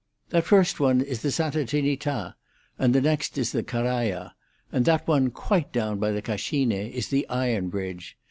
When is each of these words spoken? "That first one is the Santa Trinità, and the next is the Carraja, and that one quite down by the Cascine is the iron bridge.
"That 0.29 0.45
first 0.45 0.79
one 0.79 1.01
is 1.01 1.21
the 1.21 1.29
Santa 1.29 1.59
Trinità, 1.59 2.33
and 2.79 2.95
the 2.95 3.01
next 3.01 3.37
is 3.37 3.51
the 3.51 3.61
Carraja, 3.61 4.31
and 4.71 4.83
that 4.85 5.07
one 5.07 5.29
quite 5.29 5.71
down 5.71 5.99
by 5.99 6.09
the 6.11 6.23
Cascine 6.23 6.71
is 6.71 7.09
the 7.09 7.29
iron 7.29 7.69
bridge. 7.69 8.17